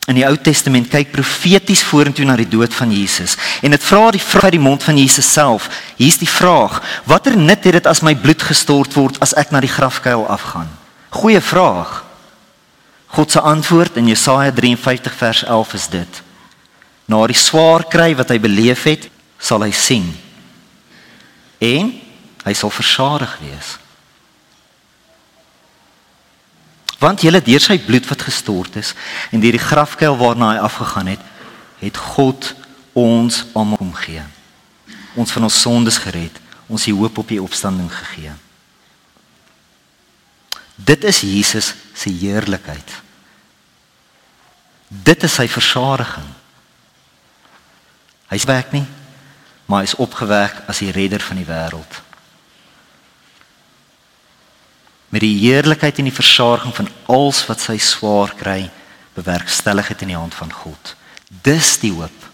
[0.10, 3.34] In die Ou Testament kyk profeties vorentoe na die dood van Jesus
[3.66, 5.66] en dit vra die vraag uit die mond van Jesus self.
[5.98, 6.78] Hier's die vraag:
[7.10, 10.70] Watter nut het dit as my bloed gestort word as ek na die grafkuil afgaan?
[11.10, 12.04] Goeie vraag.
[13.18, 16.24] God se antwoord in Jesaja 53 vers 11 is dit:
[17.10, 19.10] Na die swaar kry wat hy beleef het,
[19.42, 20.06] sal hy sien.
[21.58, 21.94] En
[22.46, 23.79] hy sal versadig wees.
[27.00, 28.92] Want julle deur sy bloed wat gestort is
[29.32, 31.22] en deur die grafkuil waarna hy afgegaan het,
[31.80, 32.54] het God
[32.98, 34.24] ons almal omgee.
[35.16, 36.36] Ons van ons sondes gered,
[36.68, 38.34] ons die hoop op die opstanding gegee.
[40.76, 42.92] Dit is Jesus se heerlikheid.
[44.88, 46.28] Dit is sy versadiging.
[48.30, 48.86] Hy's werk nie,
[49.66, 52.04] maar hy's opgewek as die redder van die wêreld
[55.10, 58.70] met die heerlikheid en die versorging van alles wat sy swaar kry
[59.18, 60.96] bewerkstellig het in die hand van God.
[61.44, 62.28] Dis die hoop.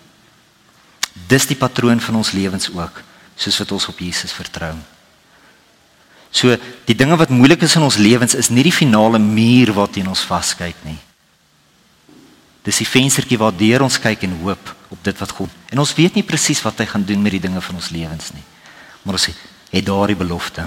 [1.27, 3.01] Dis die patroon van ons lewens ook
[3.35, 4.73] soos wat ons op Jesus vertrou.
[6.35, 6.55] So
[6.87, 10.25] die dinge wat moeilik is in ons lewens is nie die finale muur waarteen ons
[10.27, 10.97] vaskyk nie.
[12.65, 15.51] Dis die venstertjie waardeur ons kyk en hoop op dit wat God.
[15.71, 18.33] En ons weet nie presies wat hy gaan doen met die dinge van ons lewens
[18.35, 18.43] nie.
[19.03, 20.65] Maar ons het daardie belofte.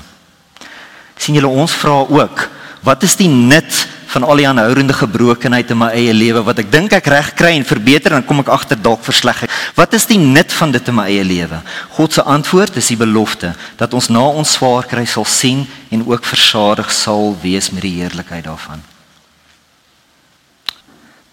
[1.18, 2.48] Sien julle ons vra ook,
[2.86, 6.70] wat is die nut van al die aanhoudende gebrokenheid in my eie lewe wat ek
[6.72, 9.42] dink ek reg kry en verbeter en dan kom ek agter dalk versleg.
[9.76, 11.60] Wat is die nut van dit in my eie lewe?
[11.98, 16.06] God se antwoord is die belofte dat ons na ons swaar kry sal sien en
[16.08, 18.80] ook versadig sal wees met die heerlikheid daarvan.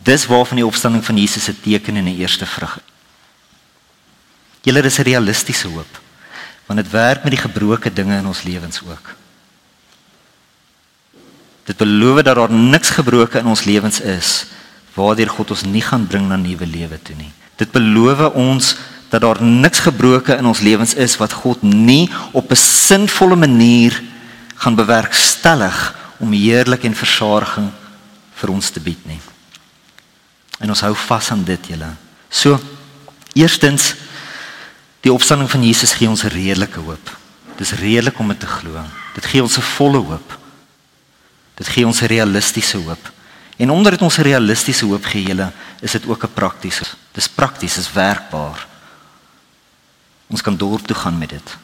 [0.06, 2.80] Dis waarvan die opstanding van Jesus se teken en 'n eerste vrug.
[4.62, 6.04] Julle is 'n realistiese hoop
[6.66, 9.16] want dit werk met die gebroke dinge in ons lewens ook.
[11.66, 14.46] Dit beloof dat daar niks gebroke in ons lewens is
[14.96, 17.32] waardeur God ons nie gaan bring na nuwe lewe toe nie.
[17.60, 18.76] Dit beloof ons
[19.12, 24.02] dat daar niks gebroke in ons lewens is wat God nie op 'n sinvolle manier
[24.56, 27.70] gaan bewerkstellig om heerlik en versadiging
[28.36, 29.20] vir ons te bied nie.
[30.60, 31.92] En ons hou vas aan dit julle.
[32.30, 32.60] So
[33.34, 33.96] eerstens
[35.02, 37.18] die opstanding van Jesus gee ons 'n redelike hoop.
[37.58, 38.84] Dis redelik om dit te glo.
[39.14, 40.45] Dit gee ons 'n volle hoop.
[41.56, 43.12] Dit gee ons 'n realistiese hoop.
[43.58, 46.84] En omdat dit ons 'n realistiese hoop gee julle, is dit ook 'n praktiese.
[47.12, 48.68] Dis prakties, is werkbaar.
[50.28, 51.58] Ons kan dorp toe gaan met dit.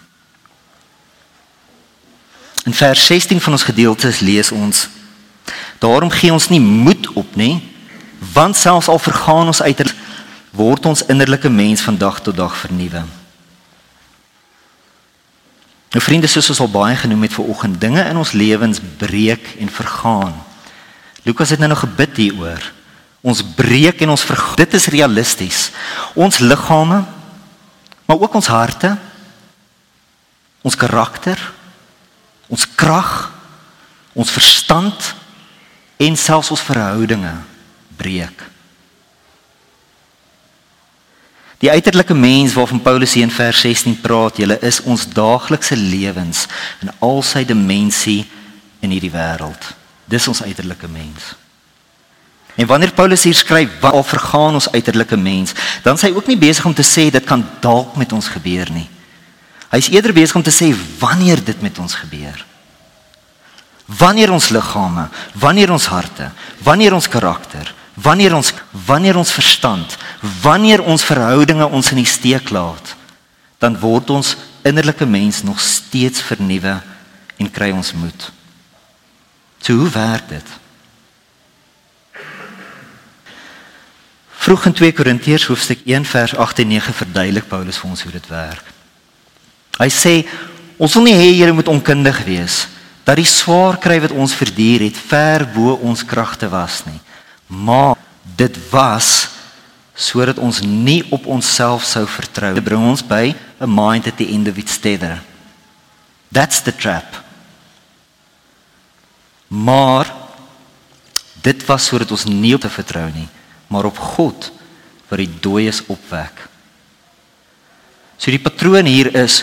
[2.64, 4.88] In vers 16 van ons gedeelte lees ons:
[5.80, 7.74] Daarom gee ons nie moed op nie,
[8.34, 9.96] want selfs al vergaan ons uiterlik
[10.52, 13.04] word ons innerlike mens van dag tot dag vernuwe.
[15.92, 19.56] Nou vriende, soos ons al baie genoem het vir oggend, dinge in ons lewens breek
[19.60, 20.36] en vergaan.
[21.28, 22.64] Lukas het nou nog gebid hieroor.
[23.22, 24.56] Ons breek en ons vergaan.
[24.64, 25.70] Dit is realisties.
[26.16, 27.04] Ons liggame,
[28.08, 28.96] maar ook ons harte,
[30.62, 31.40] ons karakter,
[32.48, 33.32] ons krag,
[34.14, 35.14] ons verstand
[36.02, 37.36] en selfs ons verhoudinge
[38.00, 38.51] breek.
[41.62, 46.48] Die uiterlike mens waarvan Paulus hier in vers 16 praat, julle is ons daaglikse lewens
[46.82, 48.24] in al sy dimensie
[48.82, 49.68] in hierdie wêreld.
[50.10, 51.36] Dis ons uiterlike mens.
[52.58, 55.54] En wanneer Paulus hier skryf, wat al vergaan ons uiterlike mens,
[55.86, 58.74] dan sê hy ook nie besig om te sê dit kan dalk met ons gebeur
[58.74, 58.88] nie.
[59.72, 62.42] Hy's eerder besig om te sê wanneer dit met ons gebeur.
[64.02, 66.32] Wanneer ons liggame, wanneer ons harte,
[66.66, 67.70] wanneer ons karakter,
[68.02, 68.54] wanneer ons
[68.86, 69.98] wanneer ons verstand,
[70.42, 72.96] wanneer ons verhoudinge ons in die steek laat,
[73.62, 74.36] dan word ons
[74.66, 76.80] innerlike mens nog steeds vernuwe
[77.38, 78.30] en kry ons moed.
[79.62, 80.58] So hoe werk dit?
[84.42, 88.14] Vroeg in 2 Korintiërs hoofstuk 1 vers 8 en 9 verduidelik Paulus vir ons hoe
[88.16, 88.72] dit werk.
[89.78, 90.16] Hy sê
[90.82, 92.64] ons wil nie hê julle moet onkundig wees
[93.06, 96.98] dat die swaar kry wat ons verduur het ver bo ons kragte was nie
[97.52, 97.98] maar
[98.40, 99.28] dit was
[99.94, 102.54] sodat ons nie op onsself sou vertrou.
[102.56, 105.20] Dit bring ons by a mind at the end of its tether.
[106.32, 107.20] That's the trap.
[109.52, 110.08] Maar
[111.44, 113.28] dit was sodat ons nie op te vertrou nie,
[113.68, 114.48] maar op God
[115.10, 116.48] wat die dooies opwek.
[118.16, 119.42] So die patroon hier is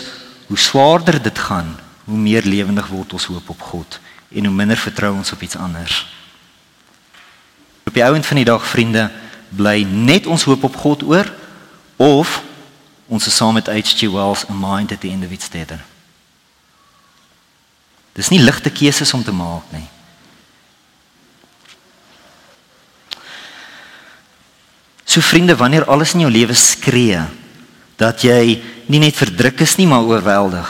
[0.49, 1.75] hoe swaarder dit gaan,
[2.09, 3.99] hoe meer lewendig word ons hoop op God
[4.33, 6.07] en hoe minder vertrou ons op iets anders.
[7.89, 9.07] Op die ouend van die dag vriende,
[9.49, 11.25] bly net ons hoop op God oor
[11.97, 12.35] of
[13.09, 14.11] ons is saam met H.G.
[14.13, 15.81] Wells a mind at the end of its tether.
[18.13, 19.87] Dis nie ligte keuses om te maak nie.
[25.09, 27.25] So vriende, wanneer alles in jou lewe skree
[27.97, 30.69] dat jy nie net verdruk is nie, maar oorweldig.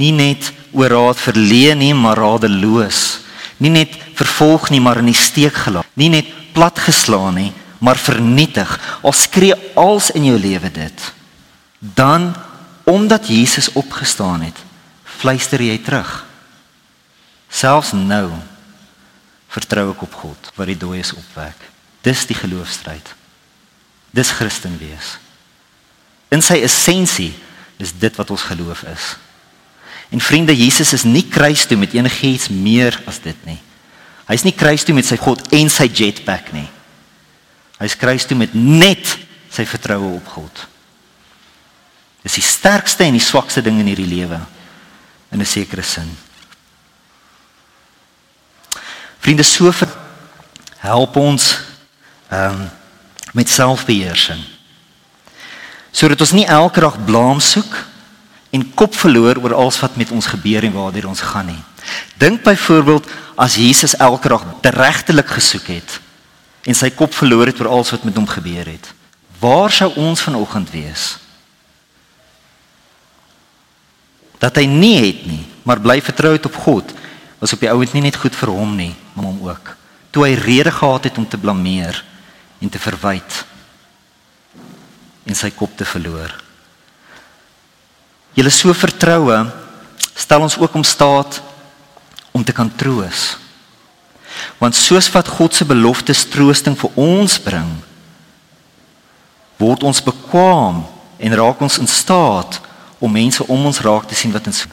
[0.00, 3.27] Nie net oor raad verleen nie, maar radeloos.
[3.58, 5.86] Nie net vervolg nie, maar in die steek gelaat.
[5.98, 8.70] Nie net platgeslaan nie, maar vernietig.
[9.02, 11.12] Al skree als in jou lewe dit.
[11.78, 12.34] Dan
[12.88, 14.56] omdat Jesus opgestaan het,
[15.04, 16.24] fluister jy terug.
[17.48, 18.30] Selfs nou
[19.48, 21.56] vertrou ek op God wat die dooies opwek.
[22.04, 23.14] Dis die geloofstryd.
[24.14, 25.16] Dis Christen wees.
[26.32, 27.32] In sy essensie
[27.80, 29.16] is dit wat ons geloof is.
[30.08, 33.58] En vriende, Jesus is nie kruis toe met enigiets meer as dit nie.
[34.28, 36.68] Hy's nie kruis toe met sy God en sy jetpack nie.
[37.78, 39.16] Hy's kruis toe met net
[39.52, 40.64] sy vertroue op God.
[42.24, 44.40] Dis die sterkste en die swakste ding in hierdie lewe
[45.32, 46.08] in 'n sekere sin.
[49.20, 49.72] Vriende, so
[50.78, 51.58] help ons
[52.30, 52.70] ehm um,
[53.32, 54.40] met selfbeheersing.
[55.90, 57.87] Sodat ons nie elke dag blaam soek
[58.50, 61.62] en kop verloor oor alles wat met ons gebeur en waartoe ons gaan nie.
[62.20, 66.00] Dink byvoorbeeld as Jesus elke dag regtelik gesoek het
[66.68, 68.92] en sy kop verloor het oor alles wat met hom gebeur het.
[69.40, 71.16] Waar sou ons vanoggend wees?
[74.38, 76.92] Dat hy nie het nie, maar bly vertrou het op God,
[77.38, 79.72] was op die ouend nie net goed vir hom nie, maar hom ook.
[80.10, 82.02] Toe hy rede gehad het om te blameer
[82.58, 83.44] en te verwyd
[85.28, 86.32] en sy kop te verloor.
[88.34, 89.38] Julle so vertroue
[90.14, 91.40] stel ons ook om staat
[92.32, 93.36] om te kan troos.
[94.58, 97.68] Want soos wat God se beloftes troosting vir ons bring,
[99.58, 100.84] word ons bekwam
[101.18, 102.60] en raak ons in staat
[102.98, 104.66] om mense om ons raak te sien wat ons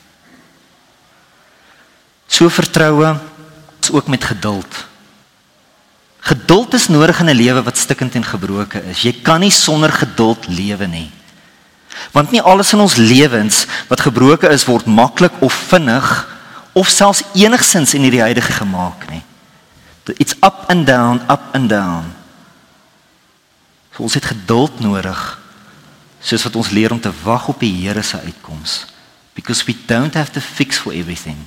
[2.36, 3.16] so vertroue
[3.80, 4.86] is ook met geduld.
[6.26, 9.02] Geduld is nodig in 'n lewe wat stikkend en gebroken is.
[9.02, 11.12] Jy kan nie sonder geduld lewe nie.
[12.12, 16.10] Want nie alles in ons lewens wat gebroken is word maklik of vinnig
[16.74, 19.24] of selfs enigsins in hierdie huidige gemaak nie.
[20.20, 22.12] It's up and down, up and down.
[23.96, 25.22] So ons het geduld nodig
[26.20, 28.86] soos wat ons leer om te wag op die Here se uitkoms
[29.36, 31.38] because we don't have to fix for everything.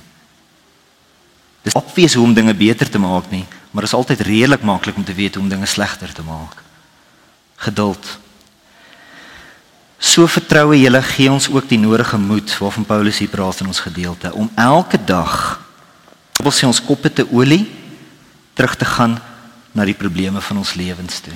[1.61, 4.95] Dis obvious hoe om dinge beter te maak nie, maar dit is altyd redelik maklik
[4.95, 6.55] om te weet hoe om dinge slegter te maak.
[7.55, 8.17] Geduld.
[9.99, 13.83] So vertroue julle gee ons ook die nodige moed waarvan Paulus hier praat in ons
[13.83, 15.59] gedeelte om elke dag
[16.39, 17.65] wil sê ons koppe te olie
[18.55, 19.17] terug te gaan
[19.75, 21.35] na die probleme van ons lewens toe.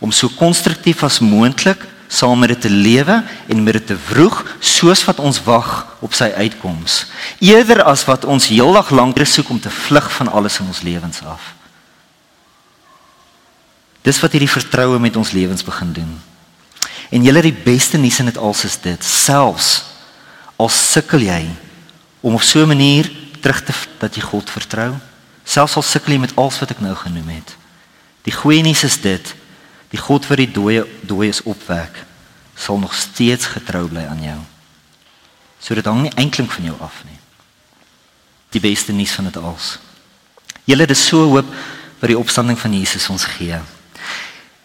[0.00, 4.40] Om so konstruktief as moontlik saam met dit te lewe en met dit te vroeg
[4.58, 5.68] soos wat ons wag
[6.00, 7.04] op sy uitkoms.
[7.44, 11.20] Eerder as wat ons heeldag lank soek om te vlug van alles in ons lewens
[11.28, 11.52] af.
[14.00, 16.16] Dis wat hierdie vertroue met ons lewens begin doen
[17.10, 19.84] en julle die beste nuus in dit als is dit selfs
[20.56, 21.48] al sukkel jy
[22.20, 24.94] om op so 'n manier terug te dat jy God vertrou
[25.44, 27.56] selfs al sukkel jy met alles wat ek nou genoem het
[28.22, 29.34] die goeie nuus is dit
[29.88, 32.02] Die God wat die dooie dooies opwek,
[32.58, 34.38] sal nog steeds getrou bly aan jou.
[35.60, 37.16] So dit hang nie eintlik van jou af nie.
[38.52, 39.76] Die beste nuus van dit alles.
[40.68, 41.48] Julle het so hoop
[42.00, 43.56] vir die opstanding van Jesus ons gee.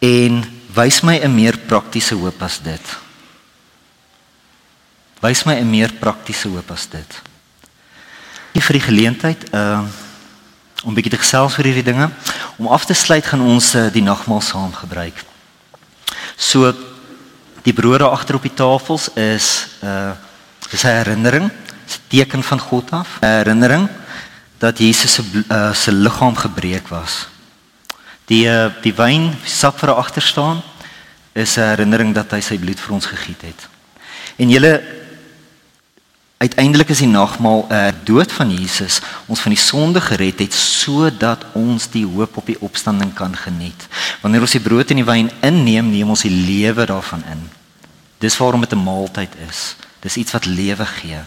[0.03, 0.43] En
[0.75, 2.95] wys my 'n meer praktiese hoop as dit.
[5.21, 7.21] Wys my 'n meer praktiese hoop as dit.
[8.53, 9.83] Hier vir die geleentheid, uh
[10.83, 12.09] om bietjie te gesels oor hierdie dinge.
[12.59, 15.15] Om af te sluit gaan ons uh, die nagmaal saam gebruik.
[16.35, 16.73] So
[17.63, 20.11] die brode agter op die tafels is uh,
[20.71, 23.19] is 'n herinnering, 'n teken van God af.
[23.21, 23.89] 'n Herinnering
[24.57, 27.27] dat Jesus se uh, se liggaam gebreek was.
[28.25, 30.63] Die uh, die wyn sap vir agter staan
[31.33, 33.67] is 'n herinnering dat hy sy bloed vir ons gegiet het.
[34.37, 35.01] En julle
[36.43, 40.53] Uiteindelik is die nagmaal 'n uh, dood van Jesus ons van die sonde gered het
[40.53, 43.87] sodat ons die hoop op die opstanding kan geniet.
[44.21, 47.49] Wanneer ons die brood en die wyn inneem, neem ons die lewe daarvan in.
[48.19, 49.75] Dis waarom dit 'n maaltyd is.
[49.99, 51.19] Dis iets wat lewe gee.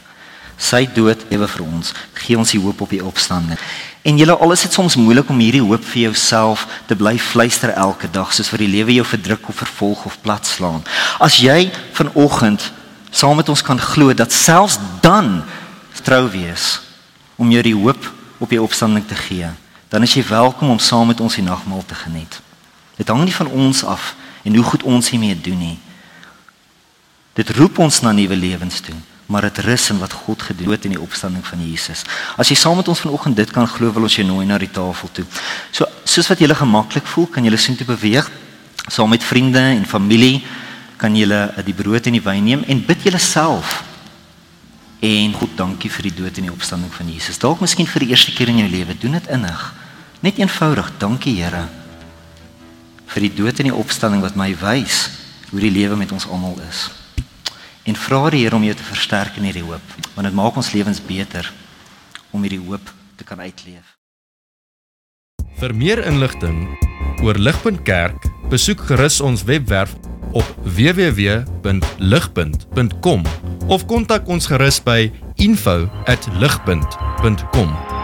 [0.57, 3.59] Sy dood ewe vir ons gee ons die hoop op die opstanding.
[4.07, 7.75] En julle al is dit soms moeilik om hierdie hoop vir jouself te bly fluister
[7.75, 10.83] elke dag soos vir die lewe jou verdruk of vervolg of platslaan.
[11.21, 12.71] As jy vanoggend
[13.11, 15.43] saam met ons kan glo dat selfs dan
[16.07, 16.79] trou wees
[17.37, 19.49] om jou die hoop op die opstanding te gee,
[19.91, 22.39] dan is jy welkom om saam met ons die nagmaal te geniet.
[22.97, 24.15] Dit hang nie van ons af
[24.47, 25.79] en hoe goed ons hiermee doen nie.
[27.35, 28.95] Dit roep ons na nuwe lewens toe,
[29.27, 32.05] maar dit rus in wat God gedoen het in die opstanding van Jesus.
[32.37, 34.71] As jy saam met ons vanoggend dit kan glo, wil ons jou nooi na die
[34.71, 35.25] tafel toe.
[35.75, 38.31] So soos wat jy gemaklik voel, kan jy soontoe beweeg
[38.87, 40.45] saam met vriende en familie
[40.97, 43.83] kan julle eh, die brood en die wyn neem en bid julle self.
[45.05, 47.39] En God, dankie vir die dood en die opstanding van Jesus.
[47.39, 49.67] Dalk miskien vir die eerste keer in jou lewe, doen dit innig.
[50.25, 51.67] Net eenvoudig, dankie Here
[53.07, 55.07] vir die dood en die opstanding wat my wys
[55.53, 56.89] hoe die lewe met ons almal is.
[57.87, 59.83] En vra die Here om jou te versterk in hierdie hoop,
[60.17, 61.53] want dit maak ons lewens beter
[62.35, 62.83] om hierdie hoop
[63.17, 63.97] te kan uitleef.
[65.57, 66.69] Vir meer inligting
[67.25, 69.95] oor Ligpunt Kerk, besoek gerus ons webwerf
[70.37, 73.23] op www.ligpunt.com
[73.73, 77.96] of kontak ons gerus by info@ligpunt.com